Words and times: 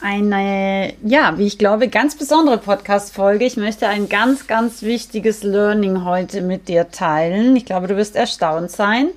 eine, 0.00 0.94
ja, 1.04 1.38
wie 1.38 1.46
ich 1.46 1.58
glaube, 1.58 1.88
ganz 1.88 2.16
besondere 2.16 2.58
Podcast-Folge. 2.58 3.44
Ich 3.44 3.56
möchte 3.56 3.88
ein 3.88 4.08
ganz, 4.08 4.46
ganz 4.46 4.82
wichtiges 4.82 5.42
Learning 5.42 6.04
heute 6.04 6.42
mit 6.42 6.68
dir 6.68 6.90
teilen. 6.90 7.56
Ich 7.56 7.64
glaube, 7.64 7.86
du 7.86 7.96
wirst 7.96 8.16
erstaunt 8.16 8.70
sein. 8.70 9.08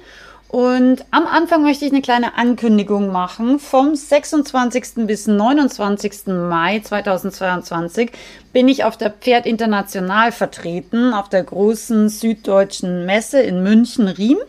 Und 0.49 1.05
am 1.11 1.27
Anfang 1.27 1.61
möchte 1.61 1.85
ich 1.85 1.91
eine 1.91 2.01
kleine 2.01 2.35
Ankündigung 2.35 3.11
machen. 3.11 3.59
Vom 3.59 3.95
26. 3.95 5.05
bis 5.05 5.27
29. 5.27 6.27
Mai 6.27 6.79
2022 6.79 8.11
bin 8.51 8.67
ich 8.67 8.83
auf 8.83 8.97
der 8.97 9.11
Pferd 9.11 9.45
International 9.45 10.31
vertreten, 10.31 11.13
auf 11.13 11.29
der 11.29 11.43
großen 11.43 12.09
süddeutschen 12.09 13.05
Messe 13.05 13.41
in 13.41 13.61
München-Riem. 13.61 14.39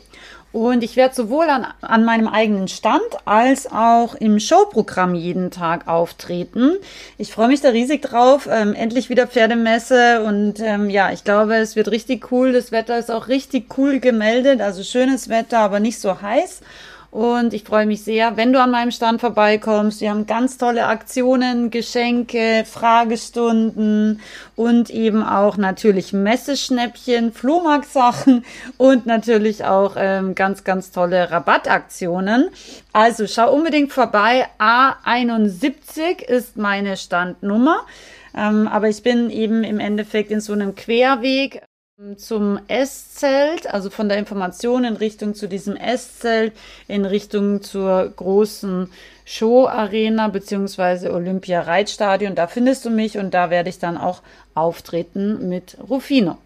Und 0.53 0.83
ich 0.83 0.97
werde 0.97 1.15
sowohl 1.15 1.49
an, 1.49 1.67
an 1.81 2.05
meinem 2.05 2.27
eigenen 2.27 2.67
Stand 2.67 3.01
als 3.25 3.71
auch 3.71 4.17
im 4.17 4.41
Showprogramm 4.41 5.15
jeden 5.15 5.53
Tag 5.53 5.87
auftreten. 5.87 6.73
Ich 7.19 7.33
freue 7.33 7.49
mich 7.49 7.61
da 7.61 7.69
riesig 7.69 8.03
drauf. 8.03 8.49
Ähm, 8.51 8.75
endlich 8.75 9.11
wieder 9.11 9.29
Pferdemesse 9.29 10.25
und 10.25 10.59
ähm, 10.59 10.91
ja, 10.91 11.13
ich 11.13 11.23
glaube, 11.23 11.55
es 11.55 11.77
wird 11.77 11.91
richtig 11.93 12.33
cool. 12.33 12.53
Das 12.53 12.73
Wetter 12.73 12.99
ist 12.99 13.11
auch 13.11 13.29
richtig 13.29 13.79
cool 13.79 14.01
gemeldet. 14.01 14.61
Also 14.61 14.83
schönes 14.83 15.29
Wetter, 15.29 15.61
aber 15.61 15.79
nicht 15.79 16.01
so 16.01 16.21
heiß. 16.21 16.63
Und 17.11 17.55
ich 17.55 17.65
freue 17.65 17.87
mich 17.87 18.05
sehr, 18.05 18.37
wenn 18.37 18.53
du 18.53 18.61
an 18.61 18.71
meinem 18.71 18.93
Stand 18.93 19.21
vorbeikommst. 19.21 20.01
Wir 20.01 20.11
haben 20.11 20.27
ganz 20.27 20.59
tolle 20.59 20.87
Aktionen, 20.87 21.71
Geschenke, 21.71 22.65
Fragestunden 22.65 24.21
und 24.55 24.91
eben 24.91 25.25
auch 25.25 25.57
natürlich 25.57 26.13
Messeschnäppchen, 26.13 27.33
Flohmarktsachen 27.33 28.45
und 28.79 29.07
natürlich 29.07 29.65
auch 29.65 29.95
ähm, 29.97 30.37
ganz, 30.37 30.63
ganz 30.63 30.93
tolle 30.93 31.33
Rabattaktionen. 31.33 32.51
Also 32.93 33.27
schau 33.27 33.53
unbedingt 33.53 33.93
vorbei. 33.93 34.47
A71 34.61 36.23
ist 36.23 36.57
meine 36.57 36.97
Standnummer. 36.97 37.87
Ähm, 38.37 38.69
aber 38.69 38.89
ich 38.89 39.03
bin 39.03 39.31
eben 39.31 39.65
im 39.65 39.81
Endeffekt 39.81 40.31
in 40.31 40.41
so 40.41 40.53
einem 40.53 40.77
Querweg 40.77 41.63
zum 42.17 42.59
Esszelt, 42.67 43.67
also 43.67 43.91
von 43.91 44.09
der 44.09 44.17
Information 44.17 44.85
in 44.85 44.97
Richtung 44.97 45.35
zu 45.35 45.49
diesem 45.49 45.77
Esszelt, 45.77 46.55
in 46.89 47.05
Richtung 47.05 47.63
zur 47.63 48.11
großen 48.17 48.91
Show-Arena 49.27 50.29
beziehungsweise 50.29 51.13
Olympia-Reitstadion. 51.13 52.35
Da 52.35 52.47
findest 52.47 52.87
du 52.87 52.91
mich 52.91 53.19
und 53.19 53.35
da 53.35 53.51
werde 53.51 53.69
ich 53.69 53.79
dann 53.79 53.99
auch 53.99 54.23
auftreten 54.55 55.49
mit 55.49 55.77
Rufino. 55.91 56.39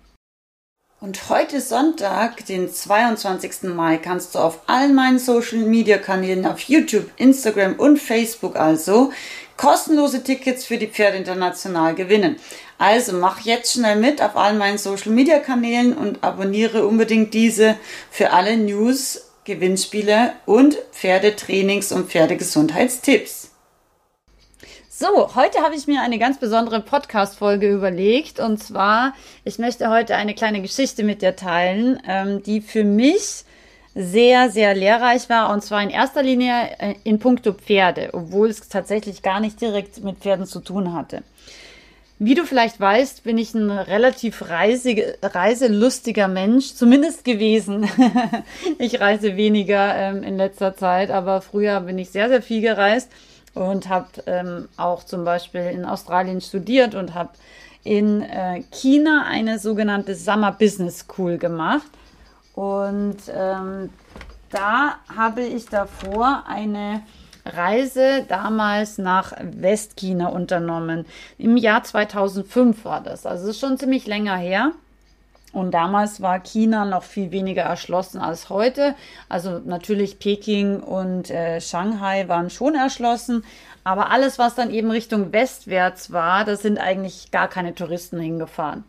Und 1.01 1.29
heute 1.29 1.61
Sonntag, 1.61 2.47
den 2.47 2.73
22. 2.73 3.75
Mai, 3.75 3.99
kannst 3.99 4.35
du 4.35 4.39
auf 4.39 4.63
allen 4.69 4.95
meinen 4.95 5.19
Social 5.19 5.59
Media 5.59 5.99
Kanälen, 5.99 6.47
auf 6.47 6.61
YouTube, 6.61 7.11
Instagram 7.17 7.75
und 7.75 7.99
Facebook 7.99 8.57
also 8.57 9.13
kostenlose 9.57 10.25
Tickets 10.25 10.65
für 10.65 10.79
die 10.79 10.87
Pferde 10.87 11.19
International 11.19 11.95
gewinnen. 11.95 12.37
Also 12.79 13.13
mach 13.13 13.41
jetzt 13.41 13.73
schnell 13.73 13.97
mit 13.97 14.21
auf 14.21 14.37
allen 14.37 14.59
meinen 14.59 14.79
Social 14.79 15.13
Media 15.13 15.39
Kanälen 15.39 15.97
und 15.97 16.25
abonniere 16.25 16.87
unbedingt 16.87 17.35
diese 17.35 17.77
für 18.11 18.33
alle 18.33 18.57
News, 18.57 19.31
Gewinnspiele 19.45 20.33
und 20.47 20.75
Pferdetrainings 20.93 21.93
und 21.93 22.11
Pferdegesundheitstipps. 22.11 23.51
So, 24.97 25.35
heute 25.35 25.59
habe 25.61 25.75
ich 25.75 25.89
mir 25.89 26.03
eine 26.03 26.19
ganz 26.19 26.39
besondere 26.39 26.81
Podcast-Folge 26.81 27.69
überlegt. 27.69 28.39
Und 28.39 28.63
zwar, 28.63 29.15
ich 29.45 29.59
möchte 29.59 29.91
heute 29.91 30.15
eine 30.15 30.35
kleine 30.35 30.63
Geschichte 30.63 31.03
mit 31.03 31.21
dir 31.21 31.35
teilen, 31.35 32.01
ähm, 32.07 32.43
die 32.45 32.61
für 32.61 32.85
mich 32.85 33.45
sehr, 33.97 34.51
sehr 34.51 34.75
lehrreich 34.75 35.29
war. 35.29 35.53
Und 35.53 35.63
zwar 35.63 35.83
in 35.83 35.91
erster 35.91 36.23
Linie 36.23 36.71
äh, 36.79 36.95
in 37.03 37.19
puncto 37.19 37.53
Pferde, 37.55 38.11
obwohl 38.13 38.51
es 38.51 38.69
tatsächlich 38.69 39.23
gar 39.23 39.41
nicht 39.41 39.61
direkt 39.61 40.03
mit 40.03 40.19
Pferden 40.19 40.47
zu 40.47 40.61
tun 40.61 40.93
hatte. 40.93 41.23
Wie 42.19 42.35
du 42.35 42.45
vielleicht 42.45 42.79
weißt, 42.79 43.25
bin 43.25 43.39
ich 43.39 43.55
ein 43.55 43.71
relativ 43.71 44.49
reisige, 44.49 45.19
reiselustiger 45.21 46.29
Mensch, 46.29 46.75
zumindest 46.75 47.25
gewesen. 47.25 47.89
ich 48.79 49.01
reise 49.01 49.37
weniger 49.37 49.95
ähm, 49.97 50.23
in 50.23 50.37
letzter 50.37 50.77
Zeit, 50.77 51.11
aber 51.11 51.41
früher 51.41 51.81
bin 51.81 51.99
ich 51.99 52.11
sehr, 52.11 52.29
sehr 52.29 52.41
viel 52.41 52.61
gereist 52.61 53.11
und 53.55 53.89
habe 53.89 54.09
ähm, 54.27 54.69
auch 54.77 55.05
zum 55.05 55.25
Beispiel 55.25 55.63
in 55.63 55.85
Australien 55.85 56.41
studiert 56.41 56.95
und 56.95 57.15
habe 57.15 57.31
in 57.83 58.23
äh, 58.23 58.63
China 58.71 59.25
eine 59.29 59.59
sogenannte 59.59 60.15
Summer 60.15 60.53
Business 60.53 61.01
School 61.01 61.37
gemacht. 61.39 61.91
Und 62.55 63.17
ähm, 63.35 63.91
da 64.51 64.97
habe 65.15 65.43
ich 65.43 65.67
davor 65.67 66.45
eine 66.47 67.03
Reise 67.45 68.25
damals 68.29 68.99
nach 68.99 69.33
Westchina 69.41 70.29
unternommen. 70.29 71.07
Im 71.39 71.57
Jahr 71.57 71.85
2005 71.85 72.85
war 72.85 73.01
das. 73.01 73.27
Also 73.27 73.51
ist 73.51 73.61
schon 73.61 73.79
ziemlich 73.79 74.07
länger 74.07 74.37
her. 74.37 74.73
Und 75.53 75.73
damals 75.73 76.21
war 76.21 76.41
China 76.41 76.85
noch 76.85 77.05
viel 77.05 77.31
weniger 77.31 77.63
erschlossen 77.63 78.19
als 78.19 78.51
heute. 78.51 78.97
Also 79.29 79.61
natürlich 79.65 80.19
Peking 80.19 80.81
und 80.81 81.31
äh, 81.31 81.61
Shanghai 81.61 82.29
waren 82.29 82.51
schon 82.51 82.75
erschlossen. 82.75 83.45
Aber 83.85 84.11
alles, 84.11 84.39
was 84.39 84.57
dann 84.57 84.71
eben 84.71 84.91
Richtung 84.91 85.33
westwärts 85.33 86.11
war, 86.11 86.45
da 86.45 86.57
sind 86.57 86.79
eigentlich 86.79 87.31
gar 87.31 87.47
keine 87.47 87.75
Touristen 87.75 88.19
hingefahren. 88.19 88.83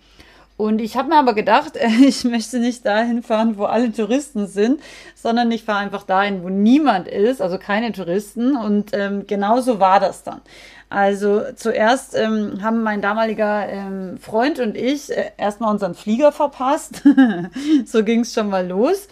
Und 0.58 0.80
ich 0.80 0.96
habe 0.96 1.10
mir 1.10 1.18
aber 1.18 1.34
gedacht, 1.34 1.74
ich 2.02 2.24
möchte 2.24 2.60
nicht 2.60 2.86
dahin 2.86 3.24
fahren, 3.24 3.58
wo 3.58 3.66
alle 3.66 3.92
Touristen 3.92 4.48
sind, 4.48 4.82
sondern 5.16 5.52
ich 5.52 5.64
fahre 5.64 5.80
einfach 5.80 6.04
dahin, 6.04 6.44
wo 6.44 6.50
niemand 6.50 7.08
ist, 7.08 7.42
also 7.42 7.58
keine 7.58 7.92
Touristen. 7.92 8.56
Und 8.56 8.92
ähm, 8.94 9.28
genauso 9.28 9.80
war 9.80 10.00
das 10.00 10.24
dann. 10.24 10.42
Also 10.90 11.42
zuerst 11.56 12.16
ähm, 12.16 12.62
haben 12.62 12.84
mein 12.84 13.02
damaliger 13.02 13.68
ähm, 13.68 14.18
Freund 14.20 14.60
und 14.60 14.78
ich 14.78 15.12
äh, 15.12 15.32
erstmal 15.38 15.72
unseren 15.72 15.96
Flieger 15.96 16.32
verpasst. 16.32 17.02
so 17.86 18.04
ging 18.04 18.22
es 18.22 18.34
schon 18.34 18.50
mal 18.50 18.68
los. 18.68 19.08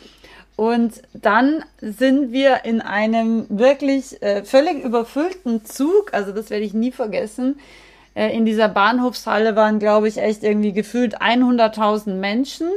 Und 0.56 1.02
dann 1.14 1.66
sind 1.82 2.32
wir 2.32 2.64
in 2.64 2.80
einem 2.80 3.48
wirklich 3.50 4.22
äh, 4.22 4.44
völlig 4.44 4.84
überfüllten 4.84 5.66
Zug, 5.66 6.14
also 6.14 6.32
das 6.32 6.52
werde 6.52 6.64
ich 6.64 6.76
nie 6.76 6.92
vergessen. 6.92 7.60
Äh, 8.16 8.36
in 8.36 8.46
dieser 8.46 8.70
Bahnhofshalle 8.70 9.56
waren, 9.56 9.80
glaube 9.80 10.08
ich, 10.08 10.18
echt 10.18 10.44
irgendwie 10.44 10.74
gefühlt 10.74 11.22
100.000 11.22 12.16
Menschen. 12.16 12.68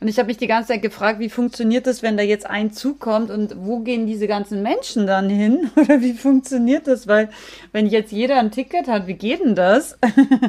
Und 0.00 0.06
ich 0.06 0.18
habe 0.18 0.28
mich 0.28 0.36
die 0.36 0.46
ganze 0.46 0.68
Zeit 0.68 0.82
gefragt, 0.82 1.18
wie 1.18 1.28
funktioniert 1.28 1.86
das, 1.86 2.02
wenn 2.02 2.16
da 2.16 2.22
jetzt 2.22 2.46
ein 2.46 2.72
Zug 2.72 3.00
kommt 3.00 3.30
und 3.30 3.54
wo 3.58 3.80
gehen 3.80 4.06
diese 4.06 4.28
ganzen 4.28 4.62
Menschen 4.62 5.06
dann 5.06 5.28
hin? 5.28 5.70
Oder 5.76 6.00
wie 6.00 6.12
funktioniert 6.12 6.86
das? 6.86 7.08
Weil 7.08 7.30
wenn 7.72 7.86
jetzt 7.86 8.12
jeder 8.12 8.38
ein 8.38 8.52
Ticket 8.52 8.86
hat, 8.86 9.06
wie 9.06 9.14
geht 9.14 9.40
denn 9.40 9.56
das? 9.56 9.98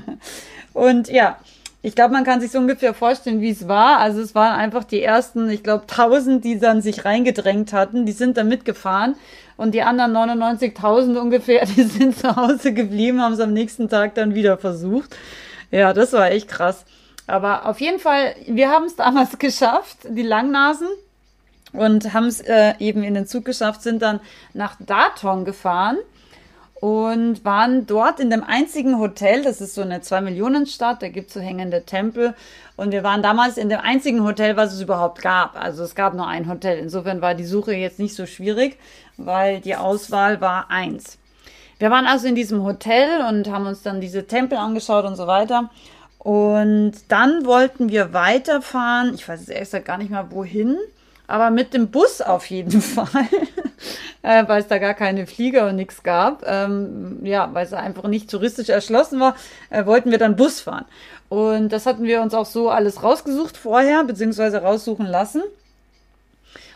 und 0.73 1.09
ja, 1.09 1.39
ich 1.81 1.95
glaube, 1.95 2.13
man 2.13 2.25
kann 2.25 2.41
sich 2.41 2.51
so 2.51 2.59
ungefähr 2.59 2.93
vorstellen, 2.93 3.39
wie 3.39 3.51
es 3.51 3.67
war. 3.67 3.99
Also 3.99 4.21
es 4.21 4.35
waren 4.35 4.59
einfach 4.59 4.83
die 4.83 5.01
ersten, 5.01 5.49
ich 5.49 5.63
glaube, 5.63 5.83
1000, 5.83 6.43
die 6.43 6.59
dann 6.59 6.81
sich 6.81 7.05
reingedrängt 7.05 7.71
hatten, 7.71 8.05
die 8.05 8.11
sind 8.11 8.37
dann 8.37 8.49
mitgefahren. 8.49 9.15
Und 9.55 9.73
die 9.73 9.81
anderen 9.81 10.15
99.000 10.15 11.17
ungefähr, 11.17 11.65
die 11.77 11.83
sind 11.83 12.17
zu 12.17 12.35
Hause 12.35 12.73
geblieben, 12.73 13.21
haben 13.21 13.33
es 13.33 13.39
am 13.39 13.53
nächsten 13.53 13.87
Tag 13.89 14.15
dann 14.15 14.35
wieder 14.35 14.57
versucht. 14.57 15.15
Ja, 15.71 15.93
das 15.93 16.13
war 16.13 16.31
echt 16.31 16.49
krass. 16.49 16.85
Aber 17.27 17.65
auf 17.67 17.79
jeden 17.79 17.99
Fall, 17.99 18.35
wir 18.47 18.69
haben 18.69 18.85
es 18.85 18.95
damals 18.95 19.37
geschafft, 19.39 19.97
die 20.09 20.23
Langnasen, 20.23 20.87
und 21.71 22.13
haben 22.13 22.25
es 22.25 22.41
äh, 22.41 22.73
eben 22.79 23.03
in 23.03 23.13
den 23.13 23.27
Zug 23.27 23.45
geschafft, 23.45 23.83
sind 23.83 24.01
dann 24.01 24.19
nach 24.53 24.75
Datong 24.79 25.45
gefahren 25.45 25.97
und 26.81 27.43
waren 27.43 27.85
dort 27.87 28.19
in 28.19 28.29
dem 28.29 28.43
einzigen 28.43 28.99
Hotel, 28.99 29.43
das 29.43 29.59
ist 29.59 29.75
so 29.75 29.81
eine 29.81 30.01
Zwei-Millionen-Stadt, 30.01 31.01
da 31.01 31.09
gibt 31.09 31.27
es 31.27 31.33
so 31.33 31.39
hängende 31.41 31.83
Tempel. 31.83 32.35
Und 32.77 32.91
wir 32.93 33.03
waren 33.03 33.21
damals 33.21 33.57
in 33.57 33.67
dem 33.67 33.79
einzigen 33.79 34.23
Hotel, 34.23 34.55
was 34.55 34.73
es 34.73 34.81
überhaupt 34.81 35.21
gab. 35.21 35.61
Also 35.61 35.83
es 35.83 35.93
gab 35.93 36.13
nur 36.13 36.27
ein 36.27 36.47
Hotel. 36.49 36.77
Insofern 36.77 37.21
war 37.21 37.35
die 37.35 37.43
Suche 37.43 37.73
jetzt 37.73 37.99
nicht 37.99 38.15
so 38.15 38.25
schwierig, 38.25 38.77
weil 39.17 39.59
die 39.59 39.75
Auswahl 39.75 40.39
war 40.39 40.71
eins. 40.71 41.17
Wir 41.79 41.91
waren 41.91 42.05
also 42.05 42.27
in 42.27 42.35
diesem 42.35 42.63
Hotel 42.63 43.25
und 43.27 43.49
haben 43.49 43.65
uns 43.67 43.81
dann 43.81 43.99
diese 43.99 44.27
Tempel 44.27 44.57
angeschaut 44.57 45.05
und 45.05 45.17
so 45.17 45.27
weiter. 45.27 45.69
Und 46.17 46.93
dann 47.09 47.45
wollten 47.45 47.89
wir 47.89 48.13
weiterfahren. 48.13 49.13
Ich 49.15 49.27
weiß 49.27 49.41
jetzt 49.41 49.49
extra 49.49 49.79
gar 49.79 49.97
nicht 49.97 50.11
mal 50.11 50.31
wohin, 50.31 50.77
aber 51.29 51.51
mit 51.51 51.73
dem 51.73 51.89
Bus 51.89 52.21
auf 52.21 52.45
jeden 52.47 52.81
Fall. 52.81 53.27
äh, 54.21 54.47
weil 54.47 54.61
es 54.61 54.67
da 54.67 54.77
gar 54.77 54.93
keine 54.93 55.27
Flieger 55.27 55.69
und 55.69 55.75
nichts 55.75 56.03
gab. 56.03 56.43
Ähm, 56.45 57.19
ja, 57.23 57.49
weil 57.53 57.65
es 57.65 57.73
einfach 57.73 58.07
nicht 58.07 58.29
touristisch 58.29 58.69
erschlossen 58.69 59.19
war, 59.19 59.35
äh, 59.69 59.85
wollten 59.85 60.11
wir 60.11 60.17
dann 60.17 60.35
Bus 60.35 60.61
fahren. 60.61 60.85
Und 61.29 61.69
das 61.69 61.85
hatten 61.85 62.03
wir 62.03 62.21
uns 62.21 62.33
auch 62.33 62.45
so 62.45 62.69
alles 62.69 63.03
rausgesucht 63.03 63.55
vorher, 63.55 64.03
beziehungsweise 64.03 64.61
raussuchen 64.61 65.05
lassen. 65.05 65.43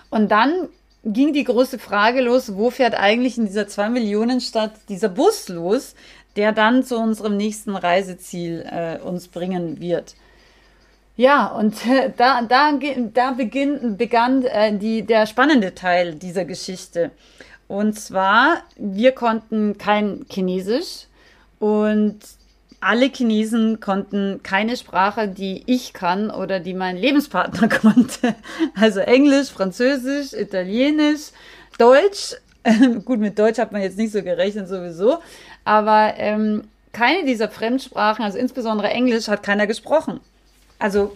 Und 0.10 0.32
dann 0.32 0.70
ging 1.04 1.34
die 1.34 1.44
große 1.44 1.80
Frage 1.80 2.22
los, 2.22 2.56
wo 2.56 2.70
fährt 2.70 2.96
eigentlich 2.96 3.38
in 3.38 3.46
dieser 3.46 3.68
2 3.68 3.90
Millionen 3.90 4.40
Stadt 4.40 4.74
dieser 4.88 5.10
Bus 5.10 5.50
los, 5.50 5.96
der 6.36 6.52
dann 6.52 6.84
zu 6.84 6.98
unserem 6.98 7.36
nächsten 7.36 7.76
Reiseziel 7.76 8.66
äh, 8.70 9.00
uns 9.02 9.28
bringen 9.28 9.80
wird. 9.80 10.16
Ja, 11.16 11.48
und 11.48 11.76
äh, 11.86 12.12
da, 12.16 12.42
da, 12.42 12.72
da 13.14 13.32
beginn, 13.32 13.98
begann 13.98 14.44
äh, 14.46 14.76
die, 14.76 15.04
der 15.04 15.28
spannende 15.28 15.76
Teil 15.76 16.16
dieser 16.16 16.44
Geschichte. 16.44 17.12
Und 17.68 18.00
zwar, 18.00 18.64
wir 18.78 19.12
konnten 19.12 19.78
kein 19.78 20.26
Chinesisch 20.30 21.06
und 21.60 22.20
alle 22.82 23.06
Chinesen 23.06 23.80
konnten 23.80 24.42
keine 24.44 24.76
Sprache, 24.76 25.28
die 25.28 25.64
ich 25.68 25.94
kann 25.94 26.32
oder 26.32 26.60
die 26.60 26.74
mein 26.74 26.98
Lebenspartner 26.98 27.70
konnte. 27.82 28.36
Also 28.76 29.00
Englisch, 29.00 29.52
Französisch, 29.52 30.34
Italienisch, 30.34 31.32
Deutsch. 31.78 32.36
Gut, 33.06 33.20
mit 33.20 33.38
Deutsch 33.38 33.60
hat 33.60 33.72
man 33.72 33.82
jetzt 33.82 33.98
nicht 33.98 34.12
so 34.12 34.24
gerechnet 34.24 34.68
sowieso. 34.68 35.20
Aber 35.64 36.14
ähm, 36.18 36.64
keine 36.92 37.26
dieser 37.26 37.50
Fremdsprachen, 37.50 38.26
also 38.26 38.38
insbesondere 38.38 38.90
Englisch, 38.90 39.28
hat 39.28 39.44
keiner 39.44 39.68
gesprochen. 39.68 40.20
Also 40.84 41.16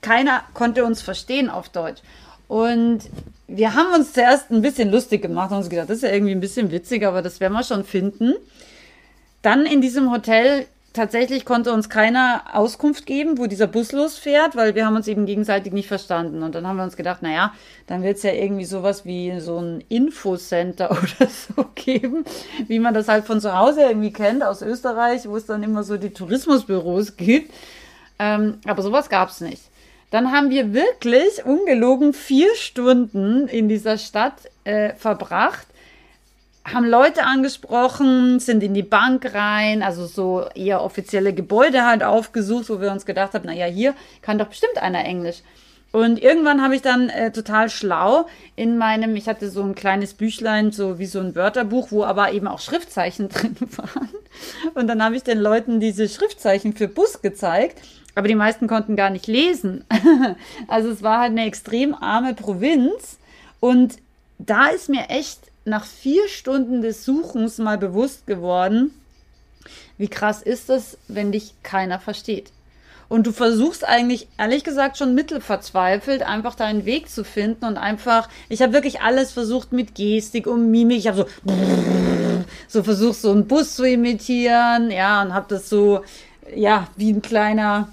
keiner 0.00 0.42
konnte 0.54 0.86
uns 0.86 1.02
verstehen 1.02 1.50
auf 1.50 1.68
Deutsch. 1.68 2.00
Und 2.48 3.00
wir 3.46 3.74
haben 3.74 3.92
uns 3.92 4.14
zuerst 4.14 4.50
ein 4.50 4.62
bisschen 4.62 4.90
lustig 4.90 5.20
gemacht 5.20 5.50
und 5.50 5.58
uns 5.58 5.68
gedacht, 5.68 5.90
das 5.90 5.98
ist 5.98 6.04
ja 6.04 6.08
irgendwie 6.08 6.32
ein 6.32 6.40
bisschen 6.40 6.70
witzig, 6.70 7.04
aber 7.04 7.20
das 7.20 7.38
werden 7.38 7.52
wir 7.52 7.62
schon 7.62 7.84
finden. 7.84 8.32
Dann 9.42 9.66
in 9.66 9.82
diesem 9.82 10.10
Hotel 10.10 10.64
tatsächlich 10.94 11.44
konnte 11.44 11.74
uns 11.74 11.90
keiner 11.90 12.44
Auskunft 12.54 13.04
geben, 13.04 13.36
wo 13.36 13.46
dieser 13.46 13.66
Bus 13.66 13.92
losfährt, 13.92 14.56
weil 14.56 14.74
wir 14.74 14.86
haben 14.86 14.96
uns 14.96 15.08
eben 15.08 15.26
gegenseitig 15.26 15.74
nicht 15.74 15.88
verstanden. 15.88 16.42
Und 16.42 16.54
dann 16.54 16.66
haben 16.66 16.76
wir 16.76 16.84
uns 16.84 16.96
gedacht, 16.96 17.20
naja, 17.20 17.52
dann 17.88 18.02
wird 18.02 18.16
es 18.16 18.22
ja 18.22 18.32
irgendwie 18.32 18.64
sowas 18.64 19.04
wie 19.04 19.40
so 19.40 19.58
ein 19.58 19.84
Infocenter 19.90 20.90
oder 20.90 21.28
so 21.28 21.66
geben, 21.74 22.24
wie 22.66 22.78
man 22.78 22.94
das 22.94 23.08
halt 23.08 23.26
von 23.26 23.42
zu 23.42 23.54
Hause 23.54 23.82
irgendwie 23.82 24.12
kennt, 24.14 24.42
aus 24.42 24.62
Österreich, 24.62 25.28
wo 25.28 25.36
es 25.36 25.44
dann 25.44 25.62
immer 25.62 25.82
so 25.82 25.98
die 25.98 26.14
Tourismusbüros 26.14 27.18
gibt. 27.18 27.52
Ähm, 28.22 28.58
aber 28.66 28.82
sowas 28.82 29.08
gab 29.08 29.30
es 29.30 29.40
nicht. 29.40 29.62
Dann 30.10 30.30
haben 30.30 30.50
wir 30.50 30.72
wirklich 30.72 31.44
ungelogen 31.44 32.12
vier 32.12 32.54
Stunden 32.54 33.48
in 33.48 33.68
dieser 33.68 33.98
Stadt 33.98 34.34
äh, 34.64 34.94
verbracht 34.94 35.66
haben 36.64 36.86
Leute 36.86 37.24
angesprochen, 37.24 38.38
sind 38.38 38.62
in 38.62 38.74
die 38.74 38.82
Bank 38.82 39.34
rein, 39.34 39.82
also 39.82 40.06
so 40.06 40.46
eher 40.54 40.82
offizielle 40.82 41.32
Gebäude 41.32 41.84
halt 41.84 42.04
aufgesucht, 42.04 42.70
wo 42.70 42.80
wir 42.80 42.92
uns 42.92 43.04
gedacht 43.04 43.34
haben, 43.34 43.46
naja, 43.46 43.66
hier 43.66 43.94
kann 44.22 44.38
doch 44.38 44.46
bestimmt 44.46 44.78
einer 44.80 45.04
Englisch. 45.04 45.38
Und 45.90 46.22
irgendwann 46.22 46.62
habe 46.62 46.74
ich 46.74 46.80
dann 46.80 47.10
äh, 47.10 47.32
total 47.32 47.68
schlau 47.68 48.26
in 48.56 48.78
meinem, 48.78 49.14
ich 49.14 49.28
hatte 49.28 49.50
so 49.50 49.62
ein 49.62 49.74
kleines 49.74 50.14
Büchlein, 50.14 50.72
so 50.72 50.98
wie 50.98 51.06
so 51.06 51.20
ein 51.20 51.34
Wörterbuch, 51.34 51.90
wo 51.90 52.04
aber 52.04 52.32
eben 52.32 52.46
auch 52.46 52.60
Schriftzeichen 52.60 53.28
drin 53.28 53.56
waren. 53.76 54.08
Und 54.74 54.86
dann 54.86 55.04
habe 55.04 55.16
ich 55.16 55.22
den 55.22 55.38
Leuten 55.38 55.80
diese 55.80 56.08
Schriftzeichen 56.08 56.72
für 56.72 56.88
Bus 56.88 57.20
gezeigt. 57.20 57.82
Aber 58.14 58.28
die 58.28 58.34
meisten 58.34 58.66
konnten 58.66 58.96
gar 58.96 59.10
nicht 59.10 59.26
lesen. 59.26 59.84
also 60.68 60.90
es 60.90 61.02
war 61.02 61.20
halt 61.20 61.32
eine 61.32 61.46
extrem 61.46 61.94
arme 61.94 62.34
Provinz. 62.34 63.18
Und 63.60 63.96
da 64.38 64.66
ist 64.66 64.88
mir 64.88 65.08
echt 65.08 65.40
nach 65.64 65.84
vier 65.84 66.28
Stunden 66.28 66.82
des 66.82 67.04
Suchens 67.04 67.58
mal 67.58 67.78
bewusst 67.78 68.26
geworden, 68.26 68.90
wie 69.96 70.08
krass 70.08 70.42
ist 70.42 70.68
es, 70.70 70.98
wenn 71.08 71.32
dich 71.32 71.54
keiner 71.62 72.00
versteht. 72.00 72.50
Und 73.08 73.26
du 73.26 73.32
versuchst 73.32 73.86
eigentlich, 73.86 74.26
ehrlich 74.38 74.64
gesagt, 74.64 74.96
schon 74.96 75.14
mittelverzweifelt, 75.14 76.22
einfach 76.22 76.54
deinen 76.54 76.86
Weg 76.86 77.10
zu 77.10 77.24
finden 77.24 77.66
und 77.66 77.76
einfach, 77.76 78.28
ich 78.48 78.62
habe 78.62 78.72
wirklich 78.72 79.02
alles 79.02 79.32
versucht 79.32 79.72
mit 79.72 79.94
Gestik 79.94 80.46
und 80.46 80.70
Mimik. 80.70 80.96
Ich 80.96 81.08
habe 81.08 81.26
so, 81.44 81.54
so 82.68 82.82
versucht, 82.82 83.20
so 83.20 83.30
einen 83.30 83.46
Bus 83.46 83.76
zu 83.76 83.84
imitieren, 83.84 84.90
ja, 84.90 85.20
und 85.20 85.34
habe 85.34 85.44
das 85.50 85.68
so, 85.68 86.00
ja, 86.56 86.88
wie 86.96 87.12
ein 87.12 87.20
kleiner, 87.20 87.88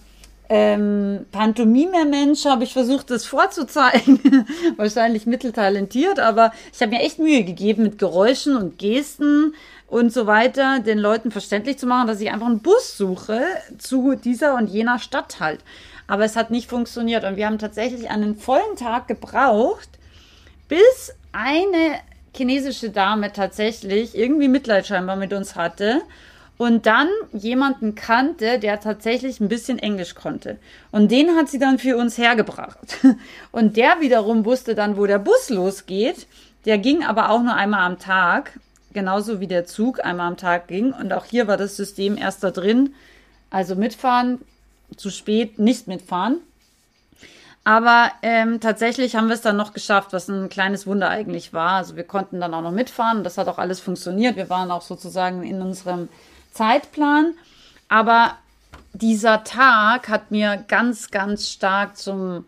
ähm, 0.49 1.27
Pantomime-Mensch 1.31 2.45
habe 2.45 2.63
ich 2.63 2.73
versucht, 2.73 3.11
das 3.11 3.25
vorzuzeigen. 3.25 4.47
Wahrscheinlich 4.77 5.27
mitteltalentiert, 5.27 6.19
aber 6.19 6.51
ich 6.73 6.81
habe 6.81 6.91
mir 6.91 7.01
echt 7.01 7.19
Mühe 7.19 7.43
gegeben 7.43 7.83
mit 7.83 7.99
Geräuschen 7.99 8.57
und 8.57 8.79
Gesten 8.79 9.53
und 9.87 10.11
so 10.11 10.25
weiter, 10.25 10.79
den 10.79 10.97
Leuten 10.97 11.29
verständlich 11.29 11.77
zu 11.77 11.85
machen, 11.85 12.07
dass 12.07 12.19
ich 12.19 12.31
einfach 12.31 12.47
einen 12.47 12.61
Bus 12.61 12.97
suche 12.97 13.41
zu 13.77 14.15
dieser 14.15 14.55
und 14.55 14.67
jener 14.67 14.97
Stadt 14.97 15.39
halt. 15.39 15.59
Aber 16.07 16.25
es 16.25 16.35
hat 16.35 16.49
nicht 16.49 16.67
funktioniert 16.67 17.23
und 17.23 17.35
wir 17.35 17.45
haben 17.45 17.59
tatsächlich 17.59 18.09
einen 18.09 18.35
vollen 18.35 18.75
Tag 18.75 19.07
gebraucht, 19.07 19.89
bis 20.67 21.13
eine 21.31 21.99
chinesische 22.35 22.89
Dame 22.89 23.31
tatsächlich 23.33 24.17
irgendwie 24.17 24.47
Mitleid 24.47 24.87
scheinbar 24.87 25.15
mit 25.15 25.31
uns 25.31 25.55
hatte 25.55 26.01
und 26.59 26.85
dann 26.87 27.07
jemanden 27.31 27.95
kannte, 27.95 28.59
der 28.59 28.81
tatsächlich 28.81 29.39
ein 29.39 29.47
bisschen 29.47 29.79
Englisch 29.79 30.13
konnte. 30.13 30.57
Und 30.91 31.09
den 31.09 31.37
hat 31.37 31.47
sie 31.47 31.57
dann 31.57 31.79
für 31.79 31.95
uns 31.95 32.17
hergebracht. 32.17 32.97
Und 33.53 33.77
der 33.77 34.01
wiederum 34.01 34.43
wusste 34.43 34.75
dann, 34.75 34.97
wo 34.97 35.05
der 35.05 35.19
Bus 35.19 35.49
losgeht. 35.49 36.27
Der 36.65 36.77
ging 36.77 37.05
aber 37.05 37.29
auch 37.29 37.41
nur 37.41 37.53
einmal 37.55 37.85
am 37.85 37.97
Tag, 37.97 38.59
genauso 38.91 39.39
wie 39.39 39.47
der 39.47 39.65
Zug 39.67 40.03
einmal 40.03 40.27
am 40.27 40.35
Tag 40.35 40.67
ging. 40.67 40.91
Und 40.91 41.13
auch 41.13 41.23
hier 41.23 41.47
war 41.47 41.55
das 41.55 41.77
System 41.77 42.17
erst 42.17 42.43
da 42.43 42.51
drin. 42.51 42.93
Also 43.49 43.75
mitfahren, 43.75 44.41
zu 44.97 45.11
spät 45.11 45.59
nicht 45.59 45.87
mitfahren. 45.87 46.41
Aber 47.63 48.11
ähm, 48.21 48.59
tatsächlich 48.59 49.15
haben 49.15 49.29
wir 49.29 49.35
es 49.35 49.41
dann 49.41 49.55
noch 49.55 49.71
geschafft, 49.71 50.11
was 50.11 50.27
ein 50.27 50.49
kleines 50.49 50.85
Wunder 50.85 51.07
eigentlich 51.07 51.53
war. 51.53 51.77
Also 51.77 51.95
wir 51.95 52.03
konnten 52.03 52.41
dann 52.41 52.53
auch 52.53 52.61
noch 52.61 52.71
mitfahren. 52.71 53.23
Das 53.23 53.37
hat 53.37 53.47
auch 53.47 53.59
alles 53.59 53.79
funktioniert. 53.79 54.35
Wir 54.35 54.49
waren 54.49 54.71
auch 54.71 54.81
sozusagen 54.81 55.43
in 55.43 55.61
unserem 55.61 56.09
Zeitplan. 56.51 57.33
Aber 57.87 58.37
dieser 58.93 59.43
Tag 59.43 60.09
hat 60.09 60.31
mir 60.31 60.63
ganz, 60.67 61.11
ganz 61.11 61.49
stark 61.49 61.97
zum, 61.97 62.45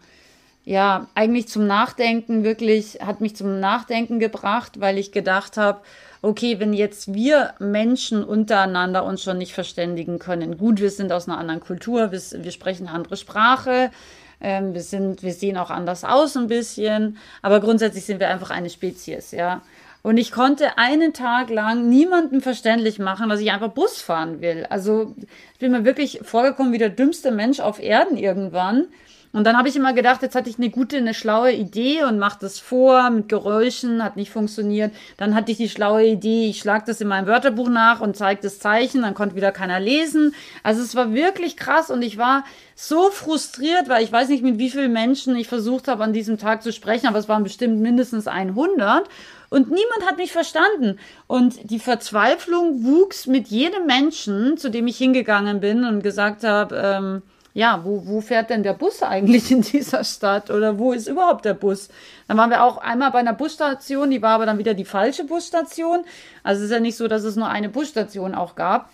ja, 0.66 1.08
eigentlich 1.16 1.48
zum 1.48 1.68
Nachdenken 1.68 2.44
wirklich, 2.44 3.00
hat 3.02 3.22
mich 3.22 3.36
zum 3.36 3.60
Nachdenken 3.60 4.20
gebracht, 4.20 4.80
weil 4.80 4.98
ich 4.98 5.12
gedacht 5.12 5.58
habe, 5.58 5.82
okay, 6.22 6.60
wenn 6.60 6.74
jetzt 6.74 7.14
wir 7.14 7.54
Menschen 7.60 8.24
untereinander 8.24 9.04
uns 9.04 9.24
schon 9.24 9.38
nicht 9.38 9.54
verständigen 9.54 10.20
können, 10.20 10.58
gut, 10.58 10.80
wir 10.80 10.92
sind 10.92 11.12
aus 11.12 11.28
einer 11.28 11.38
anderen 11.38 11.62
Kultur, 11.62 12.12
wir, 12.12 12.22
wir 12.44 12.52
sprechen 12.52 12.88
eine 12.88 12.96
andere 12.96 13.18
Sprache, 13.18 13.92
ähm, 14.40 14.74
wir 14.74 14.82
sind, 14.82 15.24
wir 15.24 15.34
sehen 15.34 15.58
auch 15.58 15.70
anders 15.70 16.04
aus 16.04 16.38
ein 16.38 16.48
bisschen, 16.48 17.18
aber 17.42 17.60
grundsätzlich 17.60 18.06
sind 18.06 18.20
wir 18.20 18.30
einfach 18.30 18.52
eine 18.52 18.70
Spezies, 18.70 19.32
ja. 19.32 19.62
Und 20.04 20.18
ich 20.18 20.32
konnte 20.32 20.78
einen 20.78 21.14
Tag 21.14 21.50
lang 21.50 21.88
niemandem 21.88 22.42
verständlich 22.42 22.98
machen, 22.98 23.30
dass 23.30 23.40
ich 23.40 23.52
einfach 23.52 23.70
Bus 23.70 24.02
fahren 24.02 24.42
will. 24.42 24.66
Also 24.70 25.16
ich 25.54 25.60
bin 25.60 25.72
mir 25.72 25.86
wirklich 25.86 26.22
vorgekommen 26.24 26.74
wie 26.74 26.80
der 26.80 26.90
dümmste 26.90 27.32
Mensch 27.32 27.60
auf 27.60 27.82
Erden 27.82 28.18
irgendwann. 28.18 28.88
Und 29.34 29.46
dann 29.46 29.58
habe 29.58 29.70
ich 29.70 29.78
immer 29.78 29.94
gedacht, 29.94 30.22
jetzt 30.24 30.36
hatte 30.36 30.50
ich 30.50 30.58
eine 30.58 30.70
gute, 30.70 30.98
eine 30.98 31.14
schlaue 31.14 31.54
Idee 31.54 32.04
und 32.04 32.20
mache 32.20 32.40
das 32.42 32.60
vor 32.60 33.10
mit 33.12 33.30
Geräuschen, 33.30 34.04
hat 34.04 34.18
nicht 34.18 34.30
funktioniert. 34.30 34.94
Dann 35.16 35.36
hatte 35.36 35.52
ich 35.54 35.58
die 35.58 35.70
schlaue 35.70 36.06
Idee, 36.06 36.50
ich 36.50 36.60
schlage 36.60 36.84
das 36.88 37.00
in 37.00 37.08
meinem 37.08 37.28
Wörterbuch 37.28 37.70
nach 37.70 38.02
und 38.02 38.18
zeige 38.18 38.42
das 38.42 38.60
Zeichen, 38.60 39.04
dann 39.04 39.14
konnte 39.14 39.36
wieder 39.36 39.54
keiner 39.54 39.80
lesen. 39.80 40.36
Also 40.64 40.82
es 40.82 40.96
war 40.96 41.14
wirklich 41.14 41.56
krass 41.56 41.90
und 41.90 42.02
ich 42.02 42.18
war 42.18 42.44
so 42.76 43.10
frustriert, 43.10 43.88
weil 43.88 44.04
ich 44.04 44.12
weiß 44.12 44.28
nicht, 44.28 44.44
mit 44.44 44.58
wie 44.58 44.70
vielen 44.70 44.92
Menschen 44.92 45.38
ich 45.38 45.48
versucht 45.48 45.88
habe, 45.88 46.04
an 46.04 46.12
diesem 46.12 46.38
Tag 46.38 46.62
zu 46.62 46.74
sprechen, 46.74 47.08
aber 47.08 47.20
es 47.20 47.30
waren 47.30 47.44
bestimmt 47.44 47.80
mindestens 47.80 48.28
100. 48.28 49.08
Und 49.52 49.70
niemand 49.70 50.06
hat 50.08 50.16
mich 50.16 50.32
verstanden. 50.32 50.98
Und 51.28 51.70
die 51.70 51.80
Verzweiflung 51.80 52.86
wuchs 52.86 53.28
mit 53.28 53.50
jedem 53.50 53.86
Menschen, 53.86 54.58
zu 54.58 54.70
dem 54.70 54.88
ich 54.88 54.98
hingegangen 54.98 55.60
bin 55.60 55.84
und 55.84 56.02
gesagt 56.02 56.46
habe, 56.46 56.76
ähm, 56.78 57.22
ja, 57.54 57.82
wo, 57.84 58.08
wo 58.08 58.22
fährt 58.22 58.50
denn 58.50 58.64
der 58.64 58.72
Bus 58.72 59.04
eigentlich 59.04 59.52
in 59.52 59.62
dieser 59.62 60.06
Stadt 60.06 60.50
oder 60.50 60.80
wo 60.80 60.94
ist 60.94 61.10
überhaupt 61.10 61.44
der 61.44 61.54
Bus? 61.54 61.90
Dann 62.30 62.38
waren 62.38 62.50
wir 62.50 62.64
auch 62.64 62.78
einmal 62.78 63.12
bei 63.12 63.20
einer 63.20 63.34
Busstation, 63.34 64.10
die 64.10 64.22
war 64.22 64.36
aber 64.36 64.46
dann 64.46 64.58
wieder 64.58 64.74
die 64.74 64.86
falsche 64.86 65.26
Busstation. 65.26 66.06
Also 66.44 66.60
es 66.62 66.66
ist 66.68 66.72
ja 66.72 66.80
nicht 66.80 66.96
so, 66.96 67.10
dass 67.10 67.26
es 67.26 67.36
nur 67.36 67.50
eine 67.50 67.68
Busstation 67.68 68.36
auch 68.36 68.56
gab. 68.56 68.90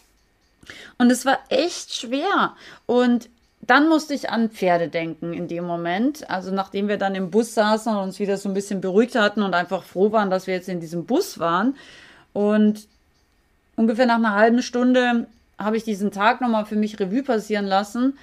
Und 0.98 1.12
es 1.12 1.24
war 1.24 1.38
echt 1.50 1.94
schwer. 1.94 2.56
Und 2.88 3.30
dann 3.67 3.89
musste 3.89 4.13
ich 4.13 4.29
an 4.29 4.50
Pferde 4.50 4.88
denken 4.88 5.33
in 5.33 5.47
dem 5.47 5.65
Moment. 5.65 6.29
Also 6.29 6.51
nachdem 6.51 6.88
wir 6.88 6.97
dann 6.97 7.15
im 7.15 7.29
Bus 7.29 7.53
saßen 7.53 7.93
und 7.93 8.01
uns 8.01 8.19
wieder 8.19 8.38
so 8.38 8.50
ein 8.50 8.53
bisschen 8.53 8.79
beruhigt 8.81 9.15
hatten 9.15 9.41
und 9.41 9.53
einfach 9.53 9.83
froh 9.83 10.12
waren, 10.13 10.29
dass 10.29 10.47
wir 10.47 10.53
jetzt 10.53 10.69
in 10.69 10.79
diesem 10.79 11.05
Bus 11.05 11.38
waren. 11.38 11.75
Und 12.31 12.88
ungefähr 13.75 14.05
nach 14.05 14.15
einer 14.15 14.36
halben 14.36 14.62
Stunde 14.62 15.27
habe 15.59 15.75
ich 15.75 15.83
diesen 15.83 16.12
Tag 16.12 16.39
nochmal 16.39 16.65
für 16.65 16.75
mich 16.75 17.00
Revue 17.00 17.24
passieren 17.24 17.65
lassen 17.65 18.17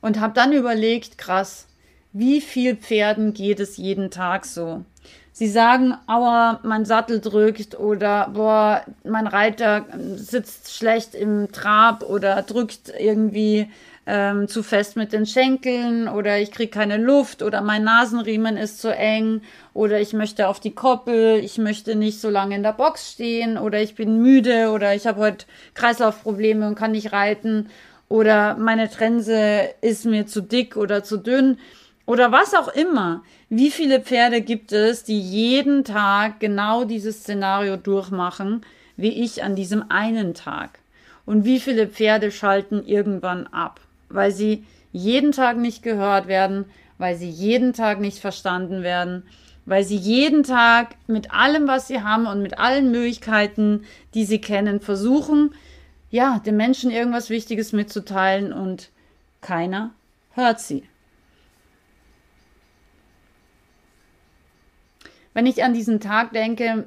und 0.00 0.18
habe 0.18 0.34
dann 0.34 0.52
überlegt, 0.52 1.18
krass, 1.18 1.66
wie 2.12 2.40
viel 2.40 2.76
Pferden 2.76 3.34
geht 3.34 3.60
es 3.60 3.76
jeden 3.76 4.10
Tag 4.10 4.46
so? 4.46 4.84
Sie 5.32 5.48
sagen, 5.48 5.94
aua, 6.06 6.60
mein 6.62 6.84
Sattel 6.84 7.20
drückt 7.20 7.76
oder 7.76 8.30
boah, 8.32 8.82
mein 9.02 9.26
Reiter 9.26 9.84
sitzt 10.14 10.72
schlecht 10.72 11.16
im 11.16 11.50
Trab 11.50 12.04
oder 12.04 12.40
drückt 12.42 12.92
irgendwie 12.96 13.68
ähm, 14.06 14.48
zu 14.48 14.62
fest 14.62 14.96
mit 14.96 15.12
den 15.12 15.26
Schenkeln 15.26 16.08
oder 16.08 16.38
ich 16.38 16.50
kriege 16.50 16.70
keine 16.70 16.96
Luft 16.96 17.42
oder 17.42 17.62
mein 17.62 17.84
Nasenriemen 17.84 18.56
ist 18.56 18.80
zu 18.80 18.94
eng 18.94 19.42
oder 19.72 20.00
ich 20.00 20.12
möchte 20.12 20.48
auf 20.48 20.60
die 20.60 20.74
Koppel, 20.74 21.38
ich 21.42 21.58
möchte 21.58 21.94
nicht 21.94 22.20
so 22.20 22.28
lange 22.28 22.56
in 22.56 22.62
der 22.62 22.72
Box 22.72 23.12
stehen 23.12 23.56
oder 23.56 23.80
ich 23.80 23.94
bin 23.94 24.20
müde 24.20 24.70
oder 24.70 24.94
ich 24.94 25.06
habe 25.06 25.20
heute 25.20 25.46
Kreislaufprobleme 25.74 26.66
und 26.66 26.74
kann 26.74 26.92
nicht 26.92 27.12
reiten 27.12 27.68
oder 28.08 28.56
meine 28.56 28.90
Trense 28.90 29.70
ist 29.80 30.04
mir 30.04 30.26
zu 30.26 30.42
dick 30.42 30.76
oder 30.76 31.02
zu 31.02 31.16
dünn 31.16 31.58
oder 32.06 32.32
was 32.32 32.54
auch 32.54 32.68
immer. 32.68 33.22
Wie 33.48 33.70
viele 33.70 34.00
Pferde 34.00 34.42
gibt 34.42 34.72
es, 34.72 35.04
die 35.04 35.20
jeden 35.20 35.84
Tag 35.84 36.40
genau 36.40 36.84
dieses 36.84 37.20
Szenario 37.20 37.76
durchmachen, 37.76 38.60
wie 38.96 39.24
ich 39.24 39.42
an 39.42 39.56
diesem 39.56 39.90
einen 39.90 40.34
Tag? 40.34 40.78
Und 41.26 41.46
wie 41.46 41.58
viele 41.58 41.88
Pferde 41.88 42.30
schalten 42.30 42.82
irgendwann 42.84 43.46
ab, 43.46 43.80
weil 44.14 44.32
sie 44.32 44.64
jeden 44.92 45.32
Tag 45.32 45.56
nicht 45.56 45.82
gehört 45.82 46.28
werden, 46.28 46.64
weil 46.98 47.16
sie 47.16 47.28
jeden 47.28 47.72
Tag 47.72 48.00
nicht 48.00 48.18
verstanden 48.18 48.82
werden, 48.82 49.24
weil 49.66 49.84
sie 49.84 49.96
jeden 49.96 50.42
Tag 50.42 50.96
mit 51.06 51.32
allem, 51.32 51.66
was 51.66 51.88
sie 51.88 52.02
haben 52.02 52.26
und 52.26 52.42
mit 52.42 52.58
allen 52.58 52.90
Möglichkeiten, 52.90 53.84
die 54.14 54.24
sie 54.24 54.40
kennen, 54.40 54.80
versuchen, 54.80 55.54
ja, 56.10 56.38
den 56.38 56.56
Menschen 56.56 56.90
irgendwas 56.90 57.30
Wichtiges 57.30 57.72
mitzuteilen 57.72 58.52
und 58.52 58.90
keiner 59.40 59.90
hört 60.34 60.60
sie. 60.60 60.84
wenn 65.34 65.46
ich 65.46 65.62
an 65.62 65.74
diesen 65.74 66.00
Tag 66.00 66.32
denke, 66.32 66.86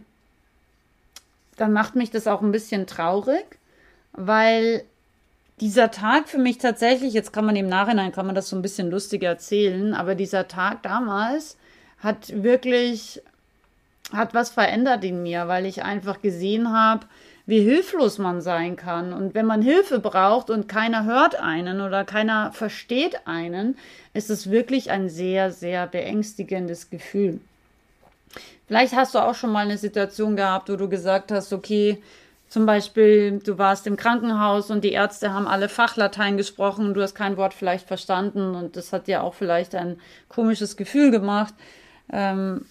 dann 1.58 1.74
macht 1.74 1.96
mich 1.96 2.10
das 2.10 2.28
auch 2.28 2.42
ein 2.42 2.52
bisschen 2.52 2.88
traurig, 2.88 3.60
weil 4.14 4.84
dieser 5.60 5.90
Tag 5.92 6.30
für 6.30 6.38
mich 6.38 6.60
tatsächlich, 6.60 7.14
jetzt 7.14 7.34
kann 7.34 7.46
man 7.46 7.56
im 7.56 7.68
Nachhinein, 7.68 8.12
kann 8.12 8.26
man 8.26 8.36
das 8.36 8.50
so 8.50 8.56
ein 8.56 8.62
bisschen 8.62 8.92
lustiger 8.92 9.30
erzählen, 9.30 9.94
aber 9.94 10.16
dieser 10.16 10.48
Tag 10.48 10.84
damals 10.84 11.58
hat 12.00 12.44
wirklich, 12.44 13.22
hat 14.14 14.34
was 14.34 14.52
verändert 14.52 15.04
in 15.04 15.24
mir, 15.24 15.48
weil 15.48 15.66
ich 15.66 15.84
einfach 15.84 16.22
gesehen 16.22 16.72
habe, 16.72 17.08
wie 17.48 17.62
hilflos 17.62 18.20
man 18.20 18.42
sein 18.42 18.76
kann. 18.76 19.14
Und 19.14 19.34
wenn 19.34 19.46
man 19.46 19.62
Hilfe 19.62 20.00
braucht 20.00 20.50
und 20.50 20.68
keiner 20.68 21.06
hört 21.06 21.40
einen 21.40 21.82
oder 21.82 22.04
keiner 22.04 22.52
versteht 22.52 23.26
einen, 23.26 23.78
ist 24.14 24.30
es 24.30 24.52
wirklich 24.52 24.92
ein 24.92 25.10
sehr, 25.10 25.52
sehr 25.52 25.88
beängstigendes 25.88 26.90
Gefühl. 26.90 27.40
Vielleicht 28.68 28.94
hast 28.94 29.16
du 29.16 29.20
auch 29.20 29.34
schon 29.34 29.54
mal 29.54 29.66
eine 29.66 29.78
Situation 29.78 30.36
gehabt, 30.36 30.70
wo 30.70 30.76
du 30.76 30.90
gesagt 30.90 31.32
hast, 31.32 31.54
okay, 31.54 32.04
zum 32.50 32.66
Beispiel, 32.66 33.40
du 33.40 33.58
warst 33.58 33.88
im 33.88 33.98
Krankenhaus 33.98 34.72
und 34.72 34.84
die 34.84 34.94
Ärzte 34.94 35.34
haben 35.34 35.48
alle 35.48 35.68
Fachlatein 35.68 36.38
gesprochen 36.38 36.88
und 36.88 36.94
du 36.94 37.02
hast 37.02 37.14
kein 37.14 37.36
Wort 37.36 37.54
vielleicht 37.54 37.88
verstanden 37.88 38.56
und 38.56 38.78
das 38.78 38.94
hat 38.94 39.08
dir 39.08 39.24
auch 39.24 39.34
vielleicht 39.34 39.76
ein 39.76 40.00
komisches 40.30 40.78
Gefühl 40.78 41.12
gemacht. 41.12 41.54
Ähm, 42.12 42.66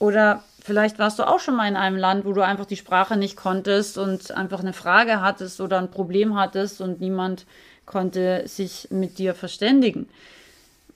oder 0.00 0.42
vielleicht 0.62 0.98
warst 0.98 1.20
du 1.20 1.28
auch 1.28 1.38
schon 1.38 1.54
mal 1.54 1.68
in 1.68 1.76
einem 1.76 1.96
Land, 1.96 2.24
wo 2.24 2.32
du 2.32 2.44
einfach 2.44 2.66
die 2.66 2.76
Sprache 2.76 3.16
nicht 3.16 3.36
konntest 3.36 3.98
und 3.98 4.32
einfach 4.32 4.60
eine 4.60 4.72
Frage 4.72 5.20
hattest 5.20 5.60
oder 5.60 5.78
ein 5.78 5.92
Problem 5.92 6.36
hattest 6.36 6.80
und 6.80 7.00
niemand 7.00 7.46
konnte 7.86 8.42
sich 8.46 8.88
mit 8.90 9.18
dir 9.18 9.34
verständigen. 9.34 10.08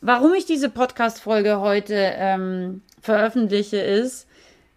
Warum 0.00 0.34
ich 0.34 0.44
diese 0.44 0.70
Podcast-Folge 0.70 1.60
heute 1.60 1.94
ähm, 1.94 2.82
veröffentliche, 3.00 3.78
ist, 3.78 4.26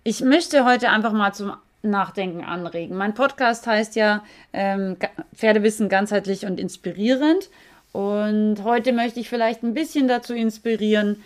ich 0.04 0.22
möchte 0.22 0.64
heute 0.64 0.90
einfach 0.90 1.12
mal 1.12 1.34
zum 1.34 1.54
Nachdenken 1.82 2.44
anregen. 2.44 2.98
Mein 2.98 3.14
Podcast 3.14 3.68
heißt 3.68 3.96
ja 3.96 4.24
ähm, 4.54 4.98
Pferdewissen 5.36 5.90
ganzheitlich 5.90 6.46
und 6.46 6.60
inspirierend. 6.60 7.50
Und 7.94 8.64
heute 8.64 8.94
möchte 8.94 9.20
ich 9.20 9.30
vielleicht 9.30 9.64
ein 9.64 9.74
bisschen 9.74 10.08
dazu 10.08 10.34
inspirieren, 10.34 11.24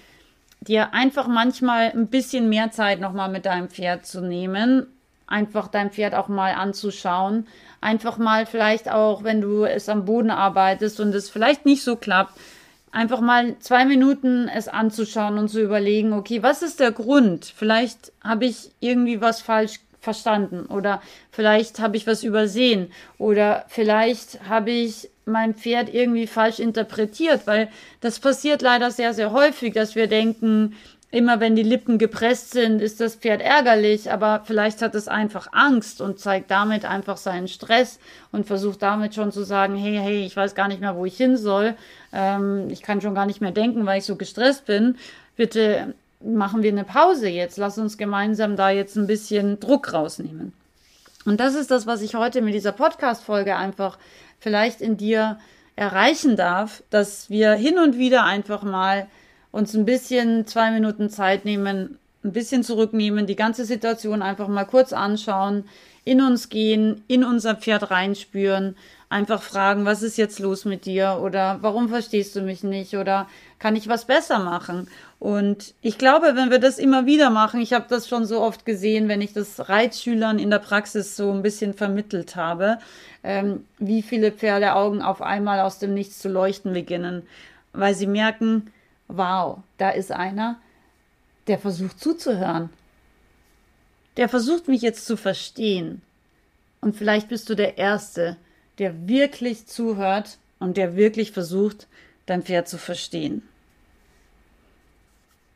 dir 0.62 0.94
einfach 0.94 1.28
manchmal 1.28 1.92
ein 1.92 2.08
bisschen 2.08 2.50
mehr 2.50 2.72
Zeit 2.72 3.00
nochmal 3.00 3.30
mit 3.30 3.46
deinem 3.46 3.70
Pferd 3.70 4.06
zu 4.06 4.22
nehmen, 4.22 4.86
einfach 5.26 5.68
dein 5.68 5.90
Pferd 5.90 6.14
auch 6.14 6.28
mal 6.28 6.54
anzuschauen, 6.54 7.48
einfach 7.82 8.18
mal 8.18 8.46
vielleicht 8.46 8.92
auch, 8.92 9.24
wenn 9.24 9.42
du 9.42 9.66
es 9.66 9.90
am 9.90 10.06
Boden 10.06 10.30
arbeitest 10.30 11.00
und 11.00 11.16
es 11.16 11.30
vielleicht 11.30 11.66
nicht 11.66 11.84
so 11.84 11.96
klappt, 11.96 12.38
einfach 12.92 13.22
mal 13.22 13.58
zwei 13.60 13.86
Minuten 13.86 14.48
es 14.48 14.68
anzuschauen 14.68 15.38
und 15.40 15.50
zu 15.50 15.62
überlegen, 15.62 16.14
okay, 16.14 16.44
was 16.44 16.62
ist 16.62 16.80
der 16.80 16.92
Grund? 16.92 17.46
Vielleicht 17.46 18.12
habe 18.24 18.46
ich 18.46 18.72
irgendwie 18.80 19.20
was 19.22 19.42
falsch 19.42 19.80
verstanden. 20.02 20.66
Oder 20.66 21.02
vielleicht 21.32 21.80
habe 21.80 21.96
ich 21.96 22.08
was 22.08 22.24
übersehen. 22.24 22.92
Oder 23.18 23.66
vielleicht 23.70 24.50
habe 24.50 24.72
ich 24.72 25.10
mein 25.26 25.54
Pferd 25.54 25.94
irgendwie 25.94 26.28
falsch 26.28 26.60
interpretiert, 26.60 27.46
weil 27.46 27.70
das 28.02 28.20
passiert 28.20 28.62
leider 28.62 28.92
sehr, 28.92 29.14
sehr 29.14 29.32
häufig, 29.32 29.74
dass 29.74 29.96
wir 29.96 30.08
denken, 30.08 30.76
immer 31.12 31.40
wenn 31.40 31.56
die 31.56 31.64
Lippen 31.64 31.98
gepresst 31.98 32.52
sind, 32.52 32.82
ist 32.82 33.02
das 33.02 33.16
Pferd 33.16 33.42
ärgerlich, 33.42 34.12
aber 34.12 34.42
vielleicht 34.46 34.82
hat 34.82 34.96
es 34.96 35.08
einfach 35.08 35.48
Angst 35.52 36.02
und 36.02 36.20
zeigt 36.20 36.50
damit 36.50 36.86
einfach 36.86 37.18
seinen 37.18 37.50
Stress 37.50 38.00
und 38.32 38.48
versucht 38.48 38.82
damit 38.82 39.14
schon 39.14 39.32
zu 39.32 39.44
sagen, 39.44 39.76
hey, 39.76 40.00
hey, 40.02 40.26
ich 40.26 40.36
weiß 40.36 40.56
gar 40.56 40.70
nicht 40.70 40.82
mehr, 40.82 40.96
wo 40.96 41.06
ich 41.06 41.18
hin 41.18 41.38
soll, 41.38 41.76
ähm, 42.14 42.70
ich 42.70 42.82
kann 42.82 43.02
schon 43.02 43.14
gar 43.14 43.26
nicht 43.26 43.42
mehr 43.42 43.52
denken, 43.52 43.86
weil 43.86 44.00
ich 44.00 44.06
so 44.06 44.16
gestresst 44.16 44.66
bin. 44.66 44.98
Bitte 45.36 45.94
machen 46.24 46.64
wir 46.64 46.72
eine 46.72 46.84
Pause 46.84 47.28
jetzt, 47.28 47.58
lass 47.58 47.78
uns 47.78 47.98
gemeinsam 47.98 48.56
da 48.56 48.70
jetzt 48.70 48.96
ein 48.96 49.08
bisschen 49.08 49.60
Druck 49.60 49.94
rausnehmen. 49.94 50.54
Und 51.26 51.40
das 51.40 51.56
ist 51.56 51.70
das, 51.72 51.86
was 51.86 52.02
ich 52.02 52.16
heute 52.16 52.42
mit 52.42 52.54
dieser 52.54 52.72
Podcast-Folge 52.72 53.56
einfach 53.56 53.98
vielleicht 54.40 54.82
in 54.82 54.98
dir 54.98 55.38
erreichen 55.76 56.36
darf, 56.36 56.84
dass 56.90 57.30
wir 57.30 57.54
hin 57.54 57.78
und 57.78 57.98
wieder 57.98 58.24
einfach 58.24 58.64
mal 58.64 59.08
uns 59.52 59.74
ein 59.76 59.86
bisschen 59.86 60.48
zwei 60.48 60.72
Minuten 60.72 61.10
Zeit 61.10 61.46
nehmen, 61.46 61.98
ein 62.24 62.34
bisschen 62.34 62.64
zurücknehmen, 62.64 63.28
die 63.28 63.36
ganze 63.36 63.66
Situation 63.66 64.22
einfach 64.22 64.48
mal 64.48 64.66
kurz 64.66 64.94
anschauen, 64.94 65.66
in 66.04 66.22
uns 66.22 66.50
gehen, 66.50 67.04
in 67.08 67.24
unser 67.24 67.56
Pferd 67.56 67.92
reinspüren, 67.92 68.76
einfach 69.10 69.42
fragen, 69.42 69.86
was 69.86 70.02
ist 70.02 70.18
jetzt 70.18 70.40
los 70.40 70.66
mit 70.66 70.86
dir 70.86 71.20
oder 71.22 71.60
warum 71.62 71.90
verstehst 71.90 72.36
du 72.36 72.42
mich 72.42 72.64
nicht 72.64 72.96
oder 72.96 73.28
kann 73.62 73.76
ich 73.76 73.88
was 73.88 74.06
besser 74.06 74.40
machen? 74.40 74.88
Und 75.20 75.76
ich 75.84 76.00
glaube, 76.00 76.36
wenn 76.36 76.50
wir 76.50 76.58
das 76.58 76.80
immer 76.80 77.06
wieder 77.06 77.30
machen, 77.30 77.62
ich 77.62 77.74
habe 77.74 77.86
das 77.88 78.08
schon 78.08 78.26
so 78.26 78.42
oft 78.42 78.66
gesehen, 78.66 79.08
wenn 79.08 79.22
ich 79.22 79.34
das 79.34 79.70
Reitschülern 79.70 80.40
in 80.40 80.50
der 80.50 80.58
Praxis 80.58 81.16
so 81.16 81.32
ein 81.32 81.44
bisschen 81.44 81.76
vermittelt 81.76 82.36
habe, 82.36 82.80
ähm, 83.24 83.64
wie 83.78 84.02
viele 84.02 84.32
Pferdeaugen 84.32 85.04
auf 85.04 85.22
einmal 85.22 85.60
aus 85.60 85.78
dem 85.78 85.94
Nichts 85.94 86.18
zu 86.18 86.28
leuchten 86.28 86.74
beginnen, 86.74 87.22
weil 87.72 87.94
sie 87.94 88.08
merken, 88.08 88.72
wow, 89.08 89.60
da 89.78 89.92
ist 89.92 90.12
einer, 90.12 90.58
der 91.46 91.60
versucht 91.60 92.00
zuzuhören. 92.00 92.72
Der 94.18 94.28
versucht 94.28 94.68
mich 94.68 94.82
jetzt 94.82 95.06
zu 95.06 95.18
verstehen. 95.18 96.02
Und 96.82 96.96
vielleicht 96.96 97.30
bist 97.30 97.48
du 97.48 97.54
der 97.54 97.78
Erste, 97.78 98.38
der 98.80 99.08
wirklich 99.08 99.68
zuhört 99.68 100.40
und 100.58 100.78
der 100.78 100.96
wirklich 100.96 101.32
versucht, 101.32 101.86
dein 102.26 102.42
Pferd 102.42 102.68
zu 102.68 102.80
verstehen. 102.80 103.44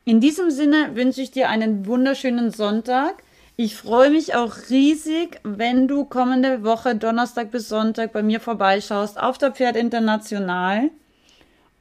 In 0.08 0.20
diesem 0.20 0.52
Sinne 0.52 0.94
wünsche 0.94 1.20
ich 1.20 1.32
dir 1.32 1.48
einen 1.48 1.84
wunderschönen 1.84 2.52
Sonntag. 2.52 3.24
Ich 3.56 3.74
freue 3.74 4.10
mich 4.10 4.36
auch 4.36 4.54
riesig, 4.70 5.40
wenn 5.42 5.88
du 5.88 6.04
kommende 6.04 6.62
Woche 6.62 6.94
Donnerstag 6.94 7.50
bis 7.50 7.68
Sonntag 7.68 8.12
bei 8.12 8.22
mir 8.22 8.38
vorbeischaust 8.38 9.18
auf 9.18 9.36
der 9.36 9.50
Pferd 9.50 9.74
International. 9.74 10.90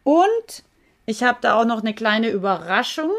Und 0.04 0.64
ich 1.06 1.22
habe 1.22 1.38
da 1.42 1.54
auch 1.54 1.66
noch 1.66 1.82
eine 1.82 1.94
kleine 1.94 2.30
Überraschung 2.30 3.12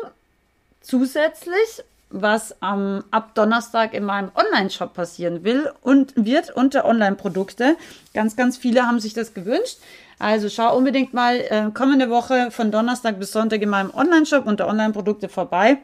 zusätzlich, 0.80 1.84
was 2.10 2.60
am, 2.60 3.04
ab 3.12 3.36
Donnerstag 3.36 3.94
in 3.94 4.02
meinem 4.02 4.32
Online-Shop 4.34 4.92
passieren 4.92 5.44
will 5.44 5.70
und 5.82 6.14
wird 6.16 6.50
unter 6.50 6.84
Online-Produkte. 6.84 7.76
Ganz, 8.12 8.34
ganz 8.34 8.56
viele 8.56 8.88
haben 8.88 8.98
sich 8.98 9.14
das 9.14 9.34
gewünscht. 9.34 9.78
Also 10.18 10.48
schau 10.48 10.76
unbedingt 10.76 11.12
mal 11.12 11.40
äh, 11.40 11.70
kommende 11.74 12.08
Woche 12.08 12.50
von 12.50 12.70
Donnerstag 12.70 13.18
bis 13.18 13.32
Sonntag 13.32 13.60
in 13.60 13.68
meinem 13.68 13.92
Online-Shop 13.92 14.46
unter 14.46 14.66
Online-Produkte 14.66 15.28
vorbei. 15.28 15.78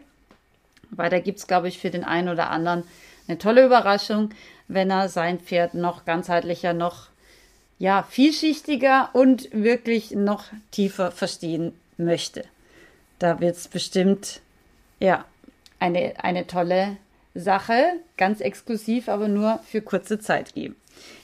Weil 0.90 1.10
da 1.10 1.20
gibt 1.20 1.38
es, 1.38 1.46
glaube 1.46 1.68
ich, 1.68 1.78
für 1.78 1.90
den 1.90 2.04
einen 2.04 2.28
oder 2.28 2.50
anderen 2.50 2.84
eine 3.28 3.38
tolle 3.38 3.64
Überraschung, 3.64 4.30
wenn 4.68 4.90
er 4.90 5.08
sein 5.08 5.38
Pferd 5.38 5.74
noch 5.74 6.04
ganzheitlicher, 6.04 6.72
noch 6.72 7.08
ja, 7.78 8.04
vielschichtiger 8.08 9.10
und 9.12 9.48
wirklich 9.52 10.12
noch 10.12 10.44
tiefer 10.70 11.10
verstehen 11.10 11.74
möchte. 11.98 12.44
Da 13.18 13.40
wird 13.40 13.56
es 13.56 13.68
bestimmt, 13.68 14.40
ja, 14.98 15.24
eine, 15.78 16.14
eine 16.18 16.46
tolle 16.46 16.96
Sache, 17.34 18.00
ganz 18.16 18.40
exklusiv, 18.40 19.08
aber 19.08 19.28
nur 19.28 19.60
für 19.64 19.80
kurze 19.80 20.18
Zeit 20.18 20.54
geben. 20.54 20.76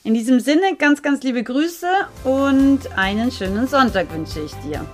In 0.04 0.14
diesem 0.14 0.40
Sinne 0.40 0.76
ganz, 0.78 1.02
ganz 1.02 1.22
liebe 1.22 1.42
Grüße 1.42 1.88
und 2.24 2.80
einen 2.96 3.30
schönen 3.30 3.66
Sonntag 3.66 4.12
wünsche 4.12 4.40
ich 4.40 4.54
dir. 4.66 4.84